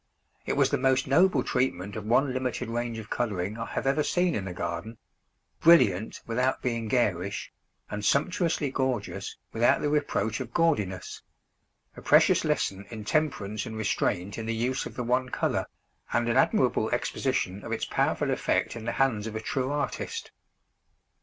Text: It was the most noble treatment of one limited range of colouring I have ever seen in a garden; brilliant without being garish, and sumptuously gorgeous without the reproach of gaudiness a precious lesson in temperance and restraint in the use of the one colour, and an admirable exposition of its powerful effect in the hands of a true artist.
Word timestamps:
It 0.47 0.53
was 0.57 0.71
the 0.71 0.79
most 0.79 1.05
noble 1.05 1.43
treatment 1.43 1.95
of 1.95 2.05
one 2.07 2.33
limited 2.33 2.69
range 2.69 2.97
of 2.97 3.11
colouring 3.11 3.59
I 3.59 3.67
have 3.67 3.85
ever 3.85 4.01
seen 4.01 4.33
in 4.33 4.47
a 4.47 4.51
garden; 4.53 4.97
brilliant 5.59 6.21
without 6.25 6.59
being 6.63 6.87
garish, 6.87 7.51
and 7.87 8.03
sumptuously 8.03 8.71
gorgeous 8.71 9.37
without 9.53 9.79
the 9.79 9.89
reproach 9.91 10.39
of 10.39 10.55
gaudiness 10.55 11.21
a 11.95 12.01
precious 12.01 12.43
lesson 12.43 12.87
in 12.89 13.05
temperance 13.05 13.67
and 13.67 13.77
restraint 13.77 14.39
in 14.39 14.47
the 14.47 14.55
use 14.55 14.87
of 14.87 14.95
the 14.95 15.03
one 15.03 15.29
colour, 15.29 15.67
and 16.11 16.27
an 16.27 16.35
admirable 16.35 16.89
exposition 16.89 17.63
of 17.63 17.71
its 17.71 17.85
powerful 17.85 18.31
effect 18.31 18.75
in 18.75 18.85
the 18.85 18.93
hands 18.93 19.27
of 19.27 19.35
a 19.35 19.39
true 19.39 19.69
artist. 19.71 20.31